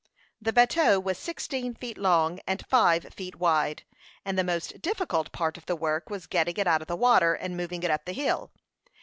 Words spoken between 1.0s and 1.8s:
sixteen